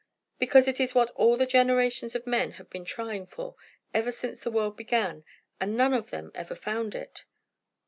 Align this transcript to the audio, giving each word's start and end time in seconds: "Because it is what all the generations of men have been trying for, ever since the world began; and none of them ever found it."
"Because 0.39 0.67
it 0.67 0.79
is 0.79 0.95
what 0.95 1.11
all 1.11 1.37
the 1.37 1.45
generations 1.45 2.15
of 2.15 2.25
men 2.25 2.53
have 2.53 2.67
been 2.71 2.85
trying 2.85 3.27
for, 3.27 3.55
ever 3.93 4.11
since 4.11 4.41
the 4.41 4.49
world 4.49 4.75
began; 4.75 5.23
and 5.59 5.77
none 5.77 5.93
of 5.93 6.09
them 6.09 6.31
ever 6.33 6.55
found 6.55 6.95
it." 6.95 7.25